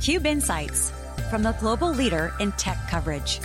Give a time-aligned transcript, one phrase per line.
[0.00, 0.92] Cube Insights
[1.28, 3.38] from the global leader in tech coverage.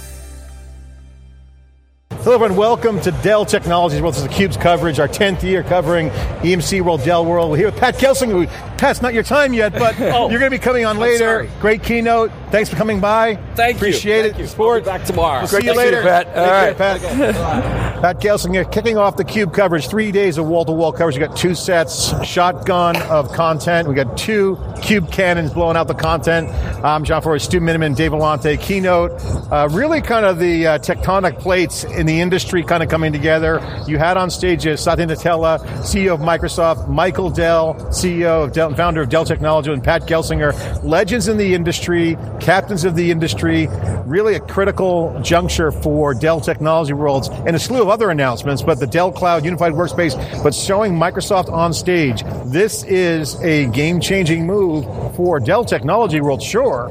[2.26, 4.16] Hello everyone, welcome to Dell Technologies World.
[4.16, 6.10] This is theCUBE's coverage, our 10th year covering
[6.42, 7.52] EMC World, Dell World.
[7.52, 8.48] We're here with Pat Gelsinger.
[8.48, 11.48] Who, Pat's not your time yet, but oh, you're going to be coming on later.
[11.62, 12.32] Great keynote.
[12.50, 13.36] Thanks for coming by.
[13.54, 14.32] Thank Appreciate you.
[14.32, 14.36] it.
[14.38, 14.86] Thank Sport.
[14.86, 15.42] back tomorrow.
[15.42, 15.98] We'll see you later.
[15.98, 16.28] You, Pat.
[16.28, 16.76] All right.
[16.76, 18.02] Care, Pat.
[18.02, 19.88] Pat Gelsinger kicking off the Cube coverage.
[19.88, 21.18] Three days of wall-to-wall coverage.
[21.18, 23.88] We got two sets, shotgun of content.
[23.88, 26.50] We got two Cube cannons blowing out the content.
[26.84, 29.12] I'm John Furrier, Stu Miniman, Dave Vellante, keynote.
[29.52, 33.62] Uh, really kind of the uh, tectonic plates in the industry kind of coming together.
[33.88, 38.68] You had on stage uh, Satya Nadella, CEO of Microsoft, Michael Dell, CEO of Dell,
[38.68, 43.12] and founder of Dell Technology, and Pat Gelsinger, legends in the industry, captains of the
[43.12, 43.68] industry,
[44.06, 48.80] really a critical juncture for Dell Technology Worlds, and a slew of other announcements, but
[48.80, 52.24] the Dell Cloud Unified Workspace, but showing Microsoft on stage.
[52.46, 54.86] This is a game-changing move
[55.16, 56.90] for Dell Technology World, sure,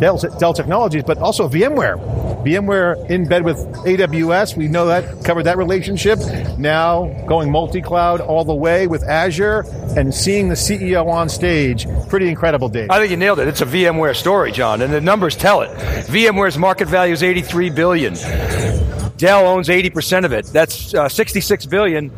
[0.00, 2.23] Dell, Dell Technologies, but also VMware.
[2.44, 6.18] VMware in bed with AWS, we know that, covered that relationship.
[6.58, 9.64] Now going multi-cloud all the way with Azure
[9.96, 12.90] and seeing the CEO on stage, pretty incredible, Dave.
[12.90, 13.48] I think you nailed it.
[13.48, 15.70] It's a VMware story, John, and the numbers tell it.
[16.06, 18.14] VMware's market value is 83 billion.
[19.16, 20.46] Dell owns 80% of it.
[20.46, 22.10] That's uh, 66 billion.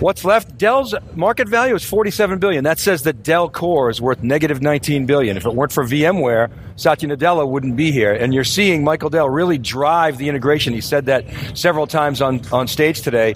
[0.00, 0.56] What's left?
[0.56, 2.62] Dell's market value is 47 billion.
[2.62, 5.36] That says that Dell Core is worth negative 19 billion.
[5.36, 8.12] If it weren't for VMware, Satya Nadella wouldn't be here.
[8.12, 10.72] And you're seeing Michael Dell really drive the integration.
[10.72, 13.34] He said that several times on, on stage today.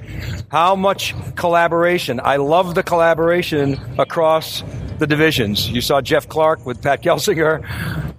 [0.51, 2.21] How much collaboration?
[2.23, 4.63] I love the collaboration across
[5.01, 5.69] the divisions.
[5.69, 7.67] You saw Jeff Clarke with Pat Gelsinger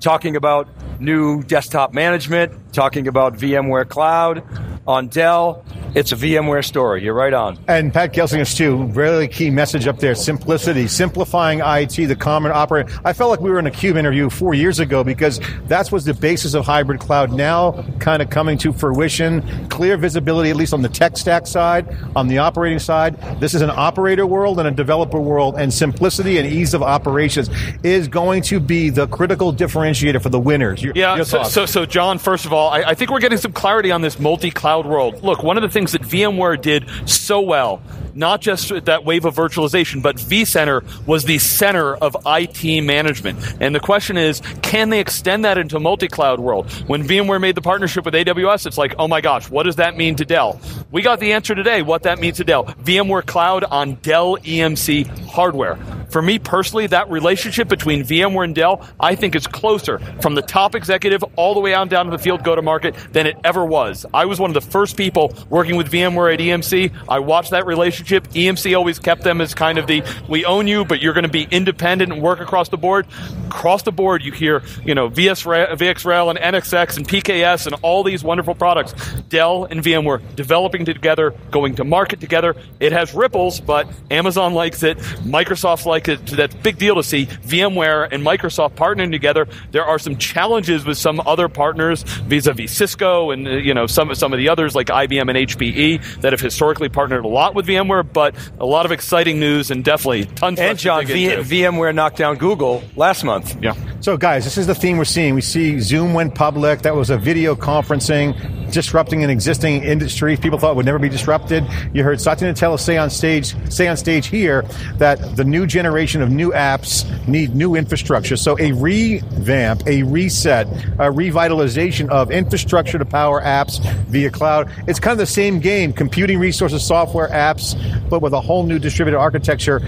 [0.02, 0.68] talking about
[1.00, 4.44] new desktop management, talking about VMware Cloud
[4.86, 5.64] on Dell.
[5.96, 7.04] It's a VMware story.
[7.04, 7.60] You're right on.
[7.68, 12.92] And Pat Gelsinger's too, really key message up there, simplicity, simplifying IT, the common operator.
[13.06, 16.06] I felt like we were in a CUBE interview four years ago because that was
[16.06, 19.44] the basis of hybrid cloud now kind of coming to fruition.
[19.70, 23.16] Clear visibility, at least on the tech stack side, on the operating side.
[23.40, 27.52] This is an operator world and a developer world, and simplicity and ease of operations
[27.84, 30.82] is going to be the critical differentiator for the winners.
[30.82, 33.38] Your, yeah, your so, so, so, John, first of all, I, I think we're getting
[33.38, 35.22] some clarity on this multi-cloud world.
[35.22, 37.82] Look, one of the things things that VMware did so well
[38.16, 43.40] not just that wave of virtualization, but vCenter was the center of IT management.
[43.60, 46.72] And the question is, can they extend that into multi-cloud world?
[46.88, 49.98] When VMware made the partnership with AWS, it's like, oh my gosh, what does that
[49.98, 50.62] mean to Dell?
[50.92, 52.66] We got the answer today, what that means to Dell.
[52.66, 55.80] VMware Cloud on Dell EMC hardware.
[56.14, 60.44] For me personally, that relationship between VMware and Dell, I think is closer from the
[60.44, 63.36] top executive all the way on down to the field go to market than it
[63.44, 64.06] ever was.
[64.14, 66.94] I was one of the first people working with VMware at EMC.
[67.10, 68.28] I watched that relationship.
[68.28, 71.32] EMC always kept them as kind of the we own you, but you're going to
[71.32, 73.08] be independent and work across the board.
[73.54, 78.04] Across the board, you hear you know VS VxRail and NSX and PKS and all
[78.04, 78.94] these wonderful products.
[79.30, 82.56] Dell and VMware developing together, going to market together.
[82.80, 86.26] It has ripples, but Amazon likes it, Microsoft likes it.
[86.26, 89.48] That's a big deal to see VMware and Microsoft partnering together.
[89.72, 94.14] There are some challenges with some other partners vis-a-vis Cisco and uh, you know some
[94.16, 97.68] some of the others like IBM and HPE that have historically partnered a lot with
[97.68, 100.60] VMware but a lot of exciting news and definitely tons.
[100.60, 103.43] Of And John, v- VMware knocked down Google last month.
[103.62, 103.74] Yeah.
[104.02, 105.36] So guys, this is the theme we're seeing.
[105.36, 106.82] We see Zoom went public.
[106.82, 110.36] That was a video conferencing, disrupting an existing industry.
[110.36, 111.66] People thought would never be disrupted.
[111.94, 114.64] You heard Satya Nadella say on stage, say on stage here
[114.98, 118.36] that the new generation of new apps need new infrastructure.
[118.36, 124.70] So a revamp, a reset, a revitalization of infrastructure to power apps via cloud.
[124.88, 127.80] It's kind of the same game: computing resources, software, apps,
[128.10, 129.82] but with a whole new distributed architecture.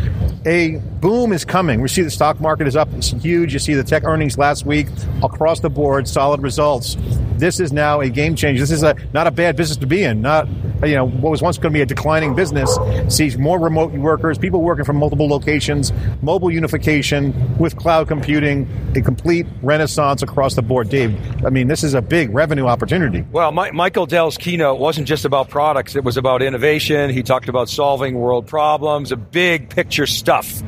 [0.45, 1.81] A boom is coming.
[1.81, 2.87] We see the stock market is up.
[2.93, 3.51] It's huge.
[3.51, 4.87] You see the tech earnings last week
[5.23, 6.95] across the board, solid results.
[7.37, 8.61] This is now a game changer.
[8.61, 10.21] This is a not a bad business to be in.
[10.21, 10.47] Not
[10.83, 12.77] you know what was once going to be a declining business
[13.07, 15.91] sees more remote workers, people working from multiple locations,
[16.21, 20.89] mobile unification with cloud computing, a complete renaissance across the board.
[20.89, 23.25] Dave, I mean, this is a big revenue opportunity.
[23.31, 27.09] Well, My- Michael Dell's keynote wasn't just about products; it was about innovation.
[27.09, 30.61] He talked about solving world problems, a big picture stuff,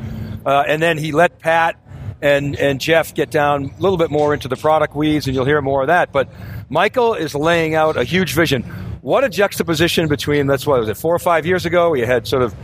[0.44, 1.76] uh, and then he let Pat
[2.20, 5.44] and, and Jeff get down a little bit more into the product weeds, and you'll
[5.44, 6.12] hear more of that.
[6.12, 6.28] But
[6.70, 8.62] Michael is laying out a huge vision.
[9.00, 11.94] What a juxtaposition between, that's what was it, four or five years ago?
[11.94, 12.54] You had sort of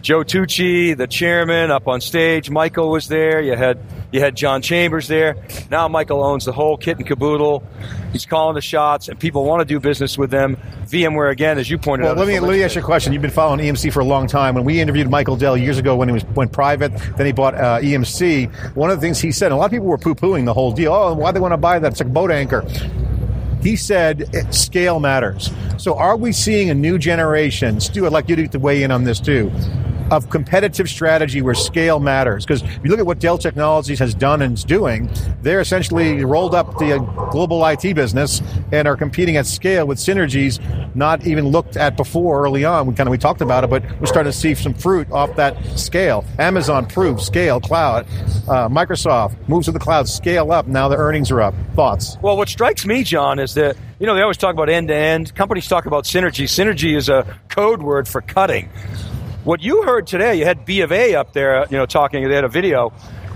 [0.00, 2.48] Joe Tucci, the chairman, up on stage.
[2.48, 3.42] Michael was there.
[3.42, 3.78] You had
[4.12, 5.36] You had John Chambers there.
[5.70, 7.62] Now Michael owns the whole kit and caboodle.
[8.12, 10.56] He's calling the shots, and people want to do business with them.
[10.86, 12.18] VMware, again, as you pointed well, out.
[12.18, 13.12] let me let me ask you a question.
[13.12, 14.54] You've been following EMC for a long time.
[14.54, 17.54] When we interviewed Michael Dell years ago when he was went private, then he bought
[17.54, 18.74] uh, EMC.
[18.74, 20.54] One of the things he said, and a lot of people were poo pooing the
[20.54, 20.92] whole deal.
[20.92, 21.92] Oh, why they want to buy that?
[21.92, 22.64] It's like a boat anchor.
[23.62, 25.50] He said eh, scale matters.
[25.76, 27.80] So, are we seeing a new generation?
[27.80, 29.50] Stu, I'd like you to weigh in on this too
[30.10, 32.44] of competitive strategy where scale matters.
[32.44, 35.10] Because if you look at what Dell Technologies has done and is doing,
[35.42, 36.98] they're essentially rolled up the
[37.30, 38.42] global IT business
[38.72, 40.58] and are competing at scale with synergies
[40.94, 42.86] not even looked at before early on.
[42.86, 45.36] We kind of we talked about it, but we're starting to see some fruit off
[45.36, 46.24] that scale.
[46.38, 48.06] Amazon proved scale, cloud.
[48.48, 50.66] Uh, Microsoft moves to the cloud, scale up.
[50.66, 51.54] Now the earnings are up.
[51.74, 52.16] Thoughts?
[52.22, 54.94] Well, what strikes me, John, is that you know they always talk about end to
[54.94, 55.34] end.
[55.34, 56.44] Companies talk about synergy.
[56.44, 58.68] Synergy is a code word for cutting.
[59.44, 62.34] What you heard today, you had B of A up there, you know, talking, they
[62.34, 62.92] had a video,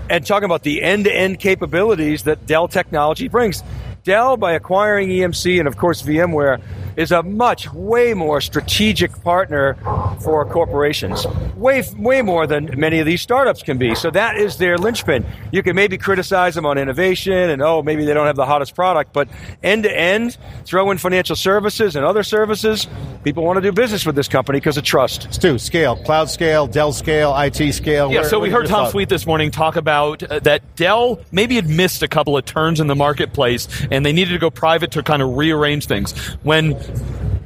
[0.07, 3.63] and talking about the end-to-end capabilities that Dell technology brings.
[4.03, 6.61] Dell, by acquiring EMC and of course VMware,
[6.97, 9.75] is a much, way more strategic partner
[10.21, 11.25] for corporations.
[11.55, 13.95] Way, way more than many of these startups can be.
[13.95, 15.25] So that is their linchpin.
[15.51, 18.75] You can maybe criticize them on innovation and, oh, maybe they don't have the hottest
[18.75, 19.27] product, but
[19.63, 22.87] end to end, throw in financial services and other services,
[23.23, 25.33] people want to do business with this company because of trust.
[25.33, 28.11] Stu, scale, cloud scale, Dell scale, IT scale.
[28.11, 31.55] Yeah, where, so we heard Tom Sweet this morning talk about uh, that Dell maybe
[31.55, 34.91] had missed a couple of turns in the marketplace and they needed to go private
[34.91, 36.17] to kind of rearrange things.
[36.43, 36.75] When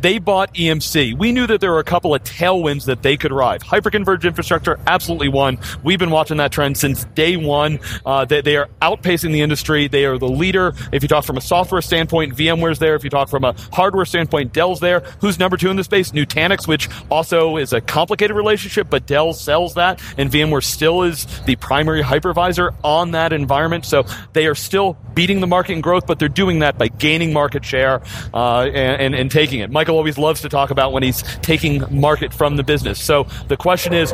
[0.02, 1.18] they bought EMC.
[1.18, 3.62] We knew that there were a couple of tailwinds that they could ride.
[3.62, 5.58] Hyperconverged infrastructure, absolutely one.
[5.84, 7.80] We've been watching that trend since day one.
[8.06, 9.88] Uh, they, they, are outpacing the industry.
[9.88, 10.74] They are the leader.
[10.92, 12.96] If you talk from a software standpoint, VMware's there.
[12.96, 15.02] If you talk from a hardware standpoint, Dell's there.
[15.22, 16.12] Who's number two in the space?
[16.12, 21.26] Nutanix, which also is a complicated relationship, but Dell sells that, and VMware still is
[21.44, 23.86] the primary hypervisor on that environment.
[23.86, 27.34] So they are still beating the market in growth, but they're doing that by gaining
[27.34, 28.02] market share
[28.34, 29.70] uh, and, and, and taking it.
[29.70, 33.04] Michael always loves to talk about when he's taking market from the business.
[33.04, 34.14] So the question is,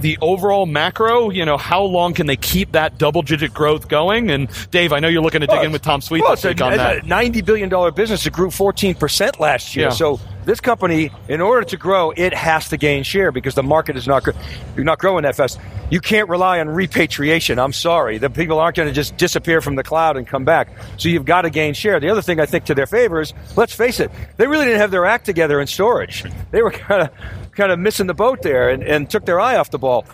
[0.00, 4.28] the overall macro, you know, how long can they keep that double digit growth going?
[4.28, 6.60] And Dave, I know you're looking to dig in with Tom Sweet well, this week
[6.60, 7.04] on that.
[7.04, 9.86] $90 billion business that grew 14% last year.
[9.86, 9.90] Yeah.
[9.90, 13.96] So this company, in order to grow, it has to gain share because the market
[13.96, 14.26] is not,
[14.74, 15.60] you're not growing that fast.
[15.90, 17.58] You can't rely on repatriation.
[17.58, 18.18] I'm sorry.
[18.18, 20.68] The people aren't going to just disappear from the cloud and come back.
[20.96, 22.00] So you've got to gain share.
[22.00, 24.80] The other thing I think to their favor is, let's face it, they really didn't
[24.80, 26.24] have their act together in storage.
[26.50, 27.10] They were kind of
[27.52, 30.04] kind of missing the boat there and, and took their eye off the ball.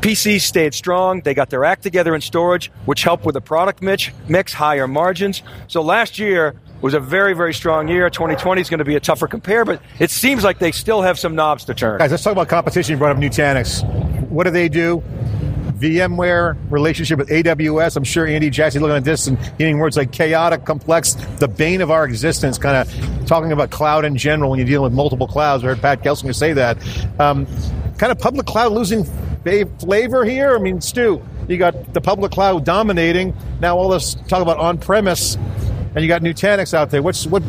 [0.00, 1.20] PCs stayed strong.
[1.20, 4.86] They got their act together in storage, which helped with the product mix, mix higher
[4.86, 5.42] margins.
[5.68, 8.08] So last year was a very, very strong year.
[8.10, 11.18] 2020 is going to be a tougher compare, but it seems like they still have
[11.18, 11.98] some knobs to turn.
[11.98, 12.92] Guys, let's talk about competition.
[12.92, 13.82] You brought up Nutanix.
[14.28, 15.02] What do they do?
[15.78, 17.96] VMware relationship with AWS.
[17.96, 21.82] I'm sure Andy Jassy looking at this and hearing words like chaotic, complex, the bane
[21.82, 25.26] of our existence, kind of talking about cloud in general when you're dealing with multiple
[25.26, 25.64] clouds.
[25.64, 26.78] I heard Pat Gelsinger say that.
[27.20, 27.46] Um,
[27.98, 29.04] kind of public cloud losing
[29.78, 30.56] flavor here.
[30.56, 33.34] I mean, Stu, you got the public cloud dominating.
[33.60, 35.36] Now all this talk about on-premise,
[35.96, 37.02] and you got Nutanix out there.
[37.02, 37.42] What's what?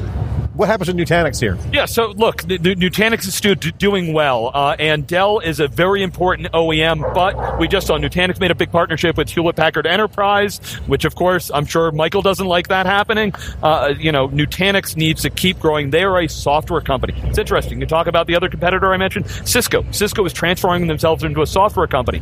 [0.58, 1.56] what happens with Nutanix here?
[1.72, 6.02] Yeah, so look, the, the Nutanix is doing well, uh, and Dell is a very
[6.02, 7.14] important OEM.
[7.14, 10.58] But we just saw Nutanix made a big partnership with Hewlett Packard Enterprise,
[10.88, 13.34] which of course I'm sure Michael doesn't like that happening.
[13.62, 15.92] Uh, you know, Nutanix needs to keep growing.
[15.92, 17.14] They are a software company.
[17.26, 17.80] It's interesting.
[17.80, 19.86] You talk about the other competitor I mentioned, Cisco.
[19.92, 22.22] Cisco is transforming themselves into a software company.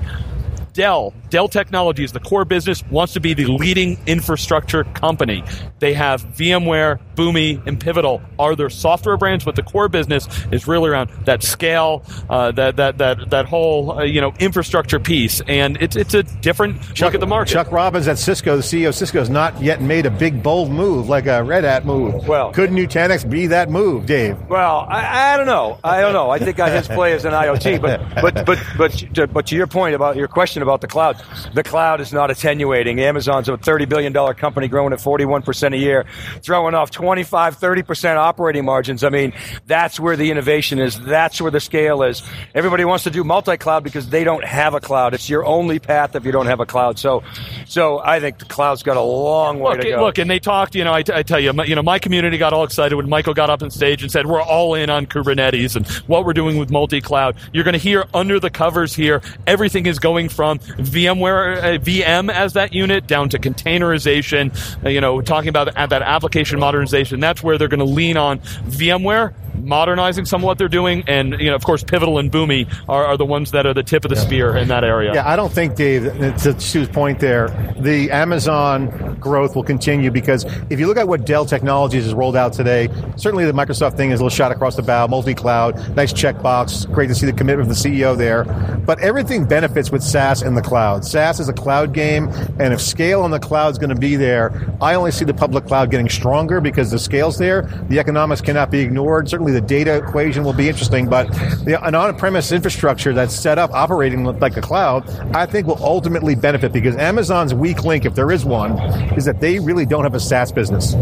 [0.73, 5.43] Dell, Dell Technologies, the core business, wants to be the leading infrastructure company.
[5.79, 10.65] They have VMware, Boomi, and Pivotal are their software brands, but the core business is
[10.65, 15.41] really around that scale, uh, that that that that whole uh, you know infrastructure piece,
[15.45, 17.51] and it's it's a different Chuck, at the market.
[17.51, 20.71] Chuck Robbins at Cisco, the CEO of Cisco, has not yet made a big bold
[20.71, 22.25] move like a Red Hat move.
[22.29, 24.37] Well, could Nutanix be that move, Dave?
[24.47, 25.79] Well, I, I don't know.
[25.83, 26.29] I don't know.
[26.29, 29.55] I think I his play is an IoT, but but but but to, but to
[29.57, 31.21] your point about your question about the cloud,
[31.53, 32.99] the cloud is not attenuating.
[32.99, 36.05] Amazon's a thirty billion dollar company growing at forty one percent a year,
[36.41, 39.03] throwing off 25, 30 percent operating margins.
[39.03, 39.33] I mean,
[39.67, 40.99] that's where the innovation is.
[40.99, 42.23] That's where the scale is.
[42.53, 45.13] Everybody wants to do multi cloud because they don't have a cloud.
[45.13, 46.99] It's your only path if you don't have a cloud.
[46.99, 47.23] So,
[47.65, 50.03] so I think the cloud's got a long way look, to go.
[50.03, 50.75] Look, and they talked.
[50.75, 53.09] You know, I, I tell you, my, you know, my community got all excited when
[53.09, 56.33] Michael got up on stage and said, "We're all in on Kubernetes and what we're
[56.33, 59.21] doing with multi-cloud." You're going to hear under the covers here.
[59.47, 60.59] Everything is going from
[61.05, 64.55] VMware, uh, VM as that unit down to containerization.
[64.83, 67.19] Uh, you know, talking about that application modernization.
[67.19, 69.33] That's where they're going to lean on VMware
[69.63, 73.05] modernizing some of what they're doing, and you know, of course, Pivotal and Boomi are,
[73.05, 75.13] are the ones that are the tip of the spear in that area.
[75.13, 80.45] Yeah, I don't think, Dave, to Stu's point there, the Amazon growth will continue because
[80.69, 84.11] if you look at what Dell Technologies has rolled out today, certainly the Microsoft thing
[84.11, 87.69] is a little shot across the bow, multi-cloud, nice checkbox, great to see the commitment
[87.69, 88.43] of the CEO there.
[88.85, 91.05] But everything benefits with SaaS in the cloud.
[91.05, 94.15] SaaS is a cloud game, and if scale on the cloud is going to be
[94.15, 97.63] there, I only see the public cloud getting stronger because the scale's there.
[97.89, 99.29] The economics cannot be ignored.
[99.29, 101.31] Certainly the data equation will be interesting, but
[101.65, 106.35] the, an on-premise infrastructure that's set up operating like a cloud, I think will ultimately
[106.35, 108.79] benefit because Amazon's weak link, if there is one,
[109.13, 110.95] is that they really don't have a SaaS business,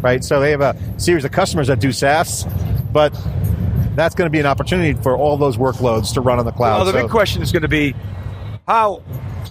[0.00, 0.22] right?
[0.22, 2.44] So they have a series of customers that do SaaS,
[2.92, 3.12] but
[3.94, 6.76] that's going to be an opportunity for all those workloads to run on the cloud.
[6.76, 7.94] Well, the so, big question is going to be
[8.66, 9.02] how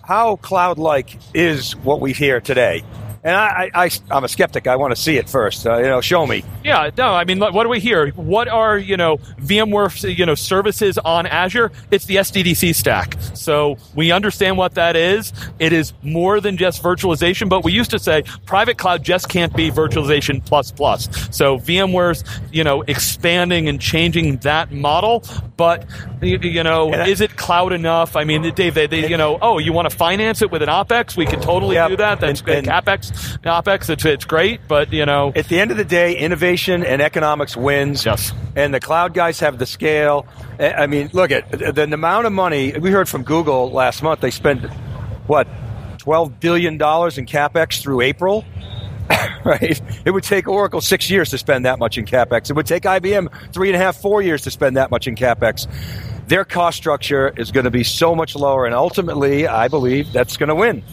[0.03, 2.83] how cloud-like is what we hear today?
[3.23, 4.67] And I, I, I am a skeptic.
[4.67, 5.65] I want to see it first.
[5.65, 6.43] Uh, you know, show me.
[6.63, 7.07] Yeah, no.
[7.07, 8.09] I mean, what do we hear?
[8.11, 11.71] What are you know VMware you know services on Azure?
[11.91, 13.15] It's the SDDC stack.
[13.33, 15.33] So we understand what that is.
[15.59, 17.49] It is more than just virtualization.
[17.49, 21.09] But we used to say private cloud just can't be virtualization plus plus.
[21.35, 25.23] So VMware's you know expanding and changing that model.
[25.57, 25.85] But
[26.21, 28.15] you, know, I, is it cloud enough?
[28.15, 30.69] I mean, Dave, they, they you know, oh, you want to finance it with an
[30.69, 31.17] OPEX?
[31.17, 31.89] We can totally yep.
[31.89, 32.19] do that.
[32.19, 32.57] That's and, good.
[32.59, 35.31] And, CapEx OPEX, it's, it's great, but you know.
[35.35, 38.05] At the end of the day, innovation and economics wins.
[38.05, 38.33] Yes.
[38.55, 40.25] And the cloud guys have the scale.
[40.59, 44.21] I mean, look at the, the amount of money we heard from Google last month.
[44.21, 44.63] They spent
[45.27, 45.47] what,
[45.97, 48.45] twelve billion dollars in capex through April.
[49.45, 49.81] right?
[50.05, 52.49] It would take Oracle six years to spend that much in capex.
[52.49, 55.15] It would take IBM three and a half, four years to spend that much in
[55.15, 55.67] capex.
[56.27, 60.35] Their cost structure is going to be so much lower, and ultimately, I believe that's
[60.35, 60.83] going to win.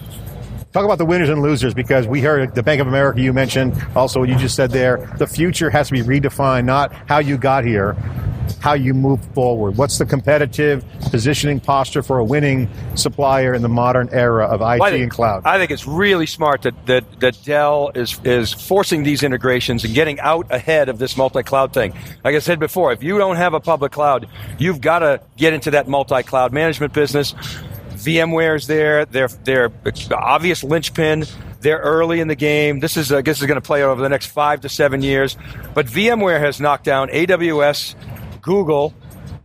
[0.75, 3.81] Talk about the winners and losers because we heard the Bank of America you mentioned,
[3.95, 5.09] also what you just said there.
[5.19, 7.93] The future has to be redefined, not how you got here,
[8.59, 9.77] how you move forward.
[9.77, 14.81] What's the competitive positioning posture for a winning supplier in the modern era of IT
[14.81, 15.43] well, think, and cloud?
[15.45, 19.95] I think it's really smart that, that, that Dell is, is forcing these integrations and
[19.95, 21.93] getting out ahead of this multi-cloud thing.
[22.25, 24.29] Like I said before, if you don't have a public cloud,
[24.59, 27.33] you've got to get into that multi-cloud management business
[28.05, 29.07] VMware's there.
[29.07, 29.71] They're they're
[30.13, 31.25] obvious linchpin.
[31.61, 32.81] They're early in the game.
[32.81, 35.03] This is I guess is going to play out over the next five to seven
[35.03, 35.37] years.
[35.73, 37.95] But VMware has knocked down AWS,
[38.43, 38.95] Google,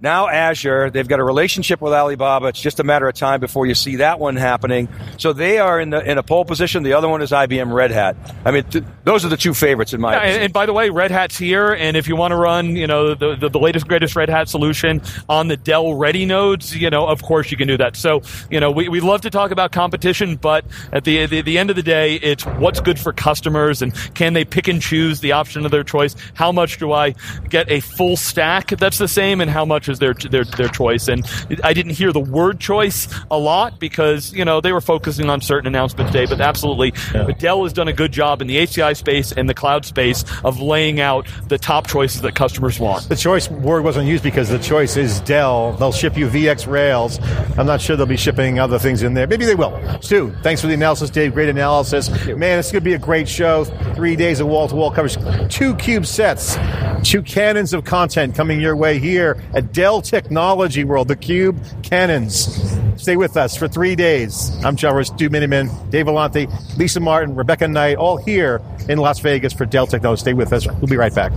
[0.01, 2.48] now Azure, they've got a relationship with Alibaba.
[2.48, 4.88] It's just a matter of time before you see that one happening.
[5.18, 6.84] So they are in the in a pole position.
[6.84, 8.15] The other one is IBM Red Hat.
[8.46, 10.13] I mean, th- those are the two favorites in my.
[10.13, 12.77] Yeah, and, and, by the way, Red Hat's here, and if you want to run,
[12.77, 16.74] you know, the, the, the latest greatest Red Hat solution on the Dell Ready nodes,
[16.75, 17.98] you know, of course you can do that.
[17.98, 20.63] So you know, we, we love to talk about competition, but
[20.94, 24.32] at the, the the end of the day, it's what's good for customers and can
[24.32, 26.15] they pick and choose the option of their choice.
[26.36, 27.15] How much do I
[27.50, 31.08] get a full stack that's the same, and how much is their their their choice.
[31.08, 31.25] And
[31.63, 35.41] I didn't hear the word choice a lot because you know they were focusing on
[35.41, 36.25] certain announcements today.
[36.25, 37.24] But absolutely, yeah.
[37.24, 40.24] but Dell has done a good job in the HCI space and the cloud space
[40.43, 43.08] of laying out the top choices that customers want.
[43.10, 45.74] The choice word wasn't used because the choice is Dell.
[45.74, 47.58] They'll ship you VxRails.
[47.58, 49.27] I'm not sure they'll be shipping other things in there.
[49.27, 49.79] Maybe they will.
[50.01, 51.34] Stu, thanks for the analysis, Dave.
[51.34, 52.10] Great analysis.
[52.27, 53.65] Man, it's going to be a great show.
[53.96, 55.17] Three days of wall-to-wall coverage.
[55.53, 56.58] Two cube sets,
[57.03, 62.53] two cannons of content coming your way here at Dell technology world, the Cube Cannons.
[63.01, 64.51] Stay with us for three days.
[64.65, 69.19] I'm John Royce, Stu Miniman, Dave Vellante, Lisa Martin, Rebecca Knight, all here in Las
[69.19, 70.19] Vegas for Dell Technologies.
[70.19, 70.67] Stay with us.
[70.67, 71.31] We'll be right back.